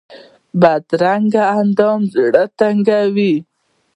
بدرنګه 0.61 1.43
اندام 1.59 2.01
زړه 2.13 2.43
تنګوي 2.59 3.35